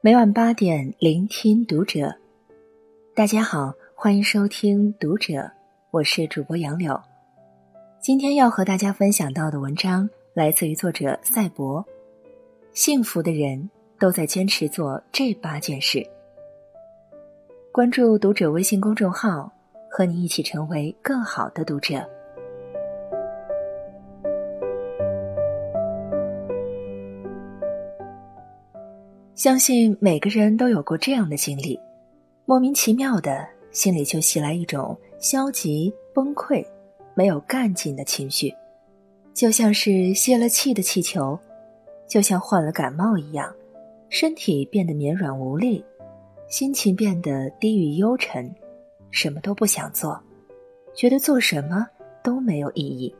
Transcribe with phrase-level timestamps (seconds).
[0.00, 2.14] 每晚八点，聆听读者。
[3.16, 5.50] 大家好，欢迎收听读者，
[5.90, 6.98] 我是主播杨柳。
[8.00, 11.84] 今天要和大家分享到的文章来自于作者赛博。
[12.72, 16.06] 幸福的人都在坚持做这八件事。
[17.72, 19.52] 关注读者微信公众号，
[19.90, 22.08] 和你一起成为更好的读者。
[29.38, 31.78] 相信每个人都有过这样的经历，
[32.44, 36.66] 莫名其妙的心里就袭来一种消极、崩溃、
[37.14, 38.52] 没有干劲的情绪，
[39.32, 41.38] 就像是泄了气的气球，
[42.08, 43.54] 就像患了感冒一样，
[44.08, 45.84] 身体变得绵软无力，
[46.48, 48.52] 心情变得低语幽沉，
[49.12, 50.20] 什么都不想做，
[50.96, 51.86] 觉得做什么
[52.24, 53.14] 都没有意义。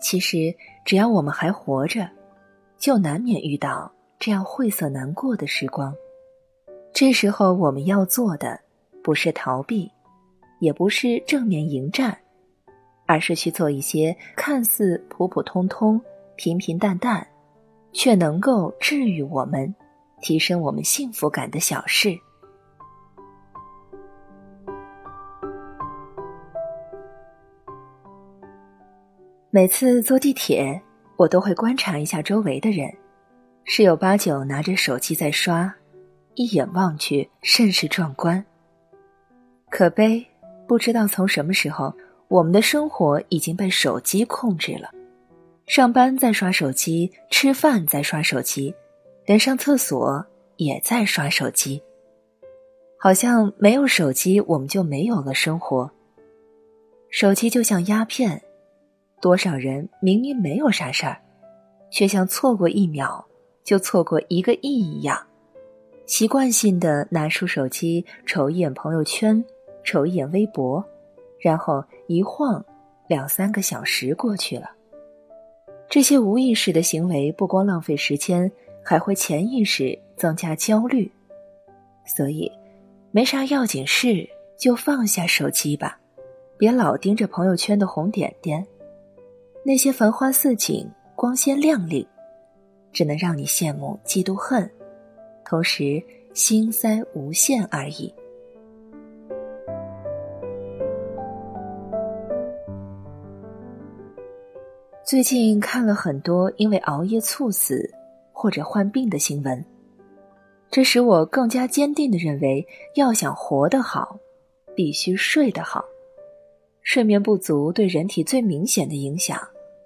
[0.00, 0.52] 其实，
[0.84, 2.10] 只要我们还活着，
[2.76, 3.92] 就难免遇到。
[4.18, 5.94] 这样晦涩难过的时光，
[6.92, 8.58] 这时候我们要做的，
[9.02, 9.90] 不是逃避，
[10.58, 12.16] 也不是正面迎战，
[13.06, 16.00] 而是去做一些看似普普通通、
[16.34, 17.24] 平平淡淡，
[17.92, 19.72] 却能够治愈我们、
[20.22, 22.18] 提升我们幸福感的小事。
[29.50, 30.82] 每次坐地铁，
[31.16, 32.90] 我都会观察一下周围的人。
[33.68, 35.74] 十有八九拿着手机在刷，
[36.36, 38.42] 一眼望去甚是壮观。
[39.70, 40.24] 可悲，
[40.68, 41.92] 不知道从什么时候，
[42.28, 44.88] 我们的生活已经被手机控制了。
[45.66, 48.72] 上班在刷手机，吃饭在刷手机，
[49.24, 50.24] 连上厕所
[50.58, 51.82] 也在刷手机。
[52.96, 55.90] 好像没有手机，我们就没有了生活。
[57.10, 58.40] 手机就像鸦片，
[59.20, 61.20] 多少人明明没有啥事儿，
[61.90, 63.25] 却像错过一秒。
[63.66, 65.18] 就错过一个亿一样，
[66.06, 69.44] 习惯性的拿出手机瞅一眼朋友圈，
[69.82, 70.82] 瞅一眼微博，
[71.40, 72.64] 然后一晃，
[73.08, 74.70] 两三个小时过去了。
[75.90, 78.50] 这些无意识的行为不光浪费时间，
[78.84, 81.10] 还会潜意识增加焦虑。
[82.06, 82.48] 所以，
[83.10, 85.98] 没啥要紧事就放下手机吧，
[86.56, 88.64] 别老盯着朋友圈的红点点，
[89.64, 92.06] 那些繁花似锦、光鲜亮丽。
[92.96, 94.70] 只能让你羡慕、嫉妒、恨，
[95.44, 96.02] 同时
[96.32, 98.10] 心塞无限而已。
[105.04, 107.92] 最近看了很多因为熬夜猝死
[108.32, 109.62] 或者患病的新闻，
[110.70, 114.18] 这使我更加坚定的认为，要想活得好，
[114.74, 115.84] 必须睡得好。
[116.80, 119.38] 睡眠不足对人体最明显的影响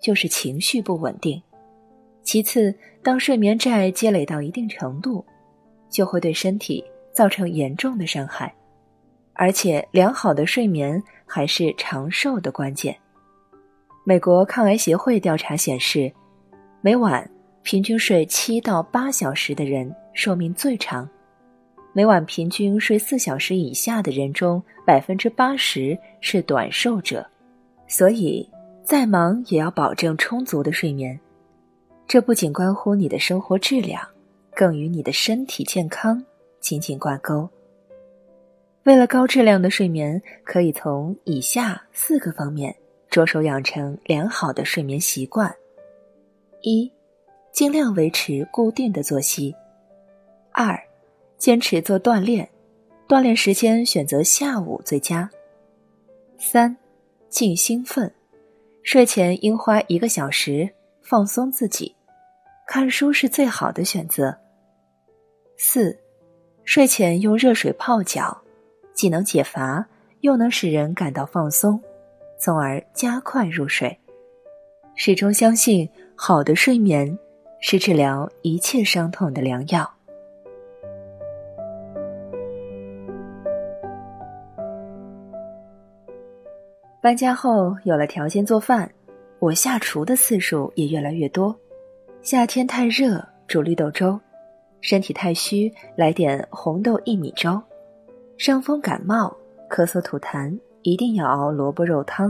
[0.00, 1.40] 就是情绪不稳定。
[2.26, 5.24] 其次，当睡眠债积累到一定程度，
[5.88, 8.52] 就会对身体造成严重的伤害，
[9.32, 12.94] 而且良好的睡眠还是长寿的关键。
[14.02, 16.12] 美国抗癌协会调查显示，
[16.80, 17.30] 每晚
[17.62, 21.08] 平均睡七到八小时的人寿命最长，
[21.92, 27.24] 每晚平均睡四小时以下的人中，百分之八十是短寿者。
[27.86, 28.50] 所以，
[28.82, 31.16] 再忙也要保证充足的睡眠。
[32.08, 34.00] 这不仅关乎你的生活质量，
[34.54, 36.24] 更与你的身体健康
[36.60, 37.48] 紧紧挂钩。
[38.84, 42.74] 为了高质量的睡眠，可以从以下四个方面
[43.10, 45.52] 着手养成良好的睡眠习惯：
[46.62, 46.90] 一、
[47.50, 49.52] 尽量维持固定的作息；
[50.52, 50.80] 二、
[51.36, 52.48] 坚持做锻炼，
[53.08, 55.28] 锻炼时间选择下午最佳；
[56.38, 56.76] 三、
[57.28, 58.14] 静兴奋，
[58.84, 60.70] 睡前应花一个小时
[61.02, 61.95] 放松自己。
[62.66, 64.36] 看书是最好的选择。
[65.56, 65.96] 四，
[66.64, 68.36] 睡前用热水泡脚，
[68.92, 69.86] 既能解乏，
[70.20, 71.80] 又能使人感到放松，
[72.38, 73.96] 从而加快入睡。
[74.96, 77.16] 始终相信，好的睡眠
[77.60, 79.88] 是治疗一切伤痛的良药。
[87.00, 88.90] 搬家后有了条件做饭，
[89.38, 91.56] 我下厨的次数也越来越多。
[92.26, 94.18] 夏天太热，煮绿豆粥；
[94.80, 97.62] 身体太虚，来点红豆薏米粥；
[98.36, 99.32] 伤风感冒、
[99.70, 102.28] 咳嗽吐痰，一定要熬萝卜肉汤；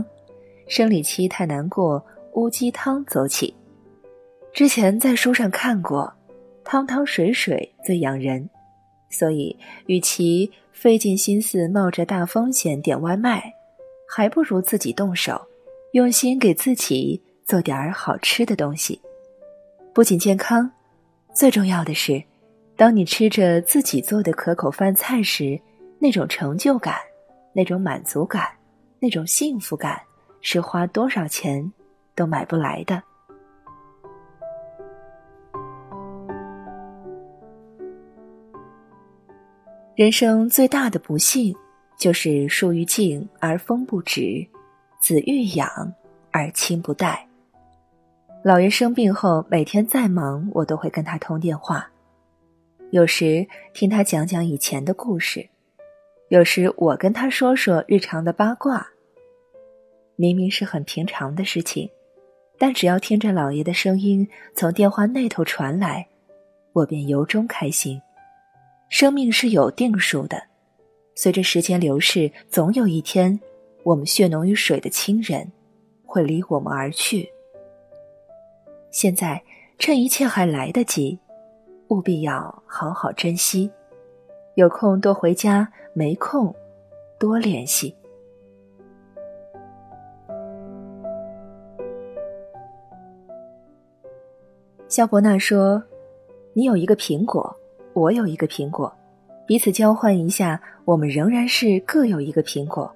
[0.67, 3.51] 生理期太难过，乌鸡汤走起。
[4.53, 6.13] 之前在书上看过，
[6.63, 8.47] 汤汤水水最养人，
[9.09, 9.57] 所以
[9.87, 13.51] 与其费尽心思冒着大风险点外卖，
[14.07, 15.41] 还不如自己动手，
[15.93, 19.01] 用心给自己做点儿好吃的东西。
[19.97, 20.69] 不仅健康，
[21.33, 22.23] 最重要的是，
[22.75, 25.59] 当你吃着自己做的可口饭菜时，
[25.97, 26.97] 那种成就感，
[27.51, 28.47] 那种满足感，
[28.99, 29.99] 那种幸福感，
[30.39, 31.73] 是花多少钱
[32.13, 33.01] 都买不来的。
[39.95, 41.55] 人生最大的不幸，
[41.97, 44.47] 就是树欲静而风不止，
[44.99, 45.91] 子欲养
[46.29, 47.26] 而亲不待。
[48.43, 51.89] 老爷生病后，每天再忙，我都会跟他通电话。
[52.91, 55.49] 有时听他讲讲以前的故事，
[56.29, 58.87] 有时我跟他说说日常的八卦。
[60.15, 61.89] 明明是很平常的事情，
[62.57, 66.07] 但只要听着老爷的声音从电话那头传来，
[66.71, 68.01] 我便由衷开心。
[68.89, 70.41] 生命是有定数的，
[71.15, 73.37] 随着时间流逝，总有一天，
[73.83, 75.51] 我们血浓于水的亲人
[76.05, 77.29] 会离我们而去。
[78.89, 79.41] 现在
[79.77, 81.19] 趁一切还来得及，
[81.89, 83.69] 务必要好好珍惜。
[84.55, 86.53] 有空多回家，没空
[87.19, 87.95] 多联系。
[94.87, 95.83] 肖伯纳说
[96.53, 97.53] ：“你有一个苹果。”
[97.93, 98.93] 我有一个苹果，
[99.47, 102.95] 彼此交换一下，我们仍然是各有一个苹果。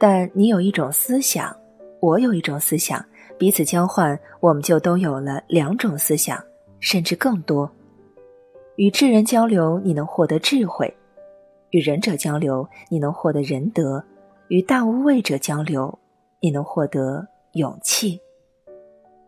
[0.00, 1.56] 但你有一种思想，
[2.00, 3.04] 我有一种思想，
[3.40, 6.38] 彼此交换，我们就都有了两种思想，
[6.78, 7.70] 甚至更多。
[8.76, 10.86] 与智人交流，你能获得智慧；
[11.70, 13.98] 与仁者交流，你能获得仁德；
[14.48, 15.98] 与大无畏者交流，
[16.38, 18.20] 你能获得勇气。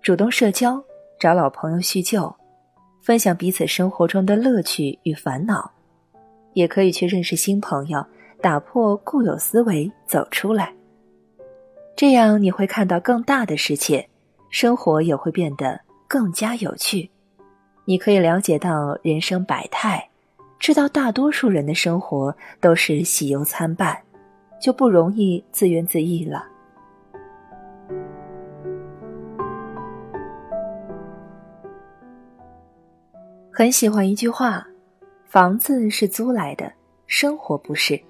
[0.02, 0.78] 主动社交，
[1.18, 2.30] 找老朋友叙旧。
[3.02, 5.72] 分享彼此生活中的乐趣与烦恼，
[6.52, 8.04] 也可以去认识新朋友，
[8.42, 10.70] 打破固有思维，走出来。
[11.94, 14.08] 这样你会看到更大的世界，
[14.50, 17.08] 生活也会变得更加有趣。
[17.84, 20.08] 你可以了解到人生百态，
[20.58, 23.96] 知道大多数人的生活都是喜忧参半，
[24.60, 26.46] 就不容易自怨自艾了。
[33.52, 34.66] 很喜欢一句话
[35.28, 36.72] ：“房子是租来的，
[37.06, 38.00] 生活不是。”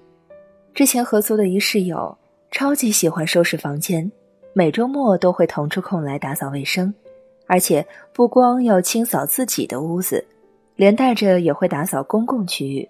[0.73, 2.17] 之前合租的一室友
[2.53, 4.09] 超级喜欢收拾房间，
[4.53, 6.93] 每周末都会腾出空来打扫卫生，
[7.47, 7.83] 而且
[8.13, 10.23] 不光要清扫自己的屋子，
[10.75, 12.87] 连带着也会打扫公共区域，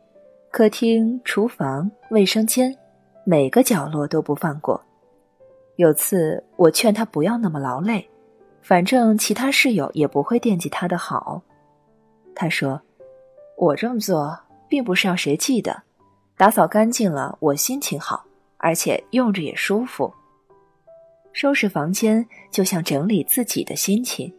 [0.51, 2.75] 客厅、厨房、卫生间，
[3.23, 4.79] 每个角落都不放过。
[5.77, 8.05] 有次我劝他不要那么劳累，
[8.61, 11.41] 反正其他室友也不会惦记他的好。
[12.35, 12.81] 他说
[13.55, 14.37] ：“我这么做
[14.67, 15.81] 并不是要谁记得，
[16.35, 18.25] 打扫干净了我心情好，
[18.63, 20.11] 而且用着也舒服。
[21.33, 24.33] 收拾房间就像整理自己的心情，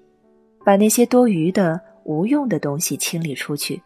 [0.65, 3.83] 把那些多余的、无用的东西清理出去，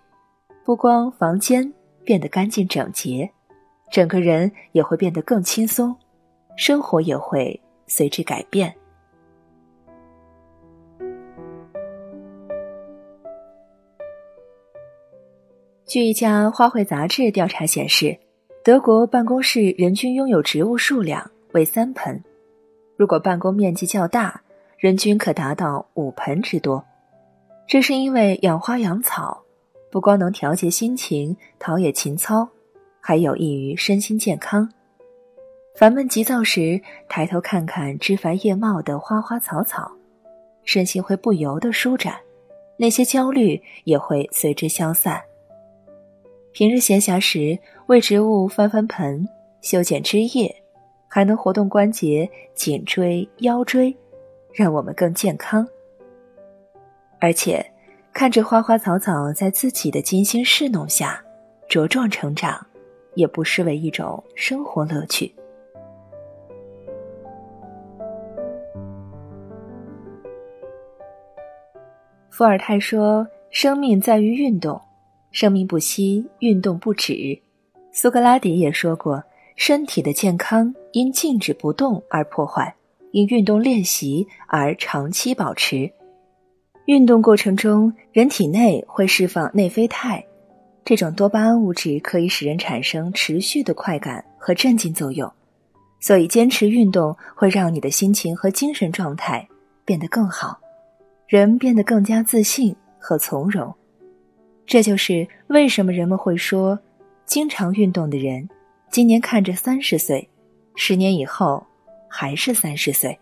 [0.64, 1.72] 不光房间
[2.04, 3.28] 变得干净整洁，
[3.90, 5.96] 整个人也会变得更轻松，
[6.56, 8.72] 生活也会随之改变。”
[15.84, 18.16] 据一家花卉杂志调查显示，
[18.64, 22.22] 德国办公室人均拥有植物数量为三盆，
[22.96, 24.40] 如果办公面积较大，
[24.76, 26.84] 人均可达到五盆之多。
[27.66, 29.42] 这是因为养花养草，
[29.90, 32.46] 不光能调节心情、陶冶情操，
[33.00, 34.70] 还有益于身心健康。
[35.74, 39.90] 烦闷急躁时，抬头看看枝繁叶茂的花花草草，
[40.64, 42.16] 身心会不由得舒展，
[42.76, 45.22] 那些焦虑也会随之消散。
[46.52, 47.56] 平日闲暇时，
[47.88, 49.26] 为植物翻翻盆、
[49.62, 50.54] 修剪枝叶，
[51.08, 53.96] 还能活动关节、颈椎、腰椎，
[54.52, 55.66] 让我们更健康。
[57.18, 57.64] 而且，
[58.12, 61.24] 看着花花草草在自己的精心侍弄下
[61.66, 62.66] 茁壮成长，
[63.14, 65.34] 也不失为一种生活乐趣。
[72.28, 74.78] 伏尔泰说：“生命在于运动。”
[75.32, 77.40] 生命不息，运动不止。
[77.92, 79.22] 苏格拉底也说过
[79.56, 82.74] ：“身体的健康因静止不动而破坏，
[83.10, 85.90] 因运动练习而长期保持。”
[86.86, 90.24] 运动过程中，人体内会释放内啡肽，
[90.84, 95.30] 这种多巴胺物质可以使人产生持续的快感和镇静作用，
[96.00, 99.46] 所以坚持运动会让你的心情和精神状态
[99.84, 100.58] 变得更好，
[101.26, 103.74] 人变得更加自信和从容。
[104.64, 106.78] 这就是为什么人们会说，
[107.28, 108.48] 经常运动的人，
[108.90, 110.26] 今年看着三十岁，
[110.76, 111.62] 十年以后
[112.08, 113.16] 还是三十岁。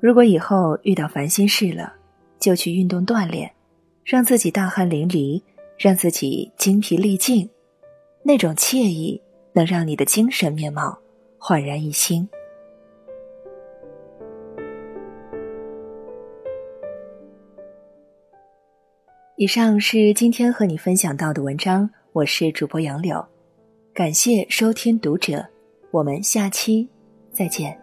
[0.00, 1.94] 如果以后遇到烦心事了，
[2.38, 3.50] 就去运动锻炼，
[4.04, 5.42] 让自己大汗淋漓，
[5.78, 7.48] 让自己精疲力尽，
[8.22, 9.22] 那种惬意
[9.54, 10.98] 能让你的精神面貌
[11.38, 12.28] 焕然一新。
[19.36, 23.22] 以上是今天和你分享到的文章，我是主播杨柳，
[23.92, 25.46] 感谢收听读者，
[25.90, 26.88] 我们下期
[27.30, 27.78] 再见。